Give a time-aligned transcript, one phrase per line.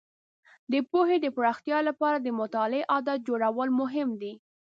[0.71, 4.33] د پوهې د پراختیا لپاره د مطالعې عادت جوړول مهم دي.